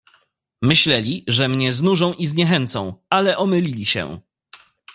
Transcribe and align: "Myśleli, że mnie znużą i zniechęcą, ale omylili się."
"Myśleli, 0.61 1.23
że 1.27 1.47
mnie 1.47 1.73
znużą 1.73 2.13
i 2.13 2.27
zniechęcą, 2.27 2.93
ale 3.09 3.37
omylili 3.37 3.85
się." 3.85 4.19